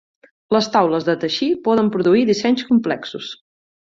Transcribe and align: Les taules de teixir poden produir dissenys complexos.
Les 0.55 0.69
taules 0.75 1.05
de 1.09 1.15
teixir 1.25 1.49
poden 1.69 1.91
produir 1.97 2.25
dissenys 2.31 2.65
complexos. 2.71 3.29